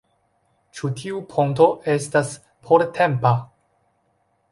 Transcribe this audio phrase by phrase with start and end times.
[0.77, 2.31] Ĉi tiu ponto estas
[2.71, 3.35] portempa